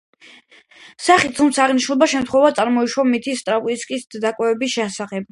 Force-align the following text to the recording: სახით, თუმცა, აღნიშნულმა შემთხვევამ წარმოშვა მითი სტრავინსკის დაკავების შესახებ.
სახით, 1.07 1.33
თუმცა, 1.39 1.59
აღნიშნულმა 1.65 2.07
შემთხვევამ 2.13 2.55
წარმოშვა 2.59 3.05
მითი 3.09 3.35
სტრავინსკის 3.41 4.07
დაკავების 4.25 4.73
შესახებ. 4.79 5.29